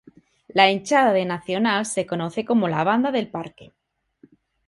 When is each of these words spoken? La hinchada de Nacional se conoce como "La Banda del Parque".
La 0.47 0.67
hinchada 0.71 1.13
de 1.13 1.25
Nacional 1.25 1.85
se 1.85 2.07
conoce 2.07 2.43
como 2.43 2.67
"La 2.67 2.83
Banda 2.83 3.11
del 3.11 3.29
Parque". 3.29 3.71